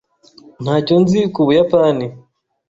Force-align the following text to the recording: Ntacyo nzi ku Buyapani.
Ntacyo 0.63 0.95
nzi 1.01 1.19
ku 1.33 1.41
Buyapani. 1.47 2.05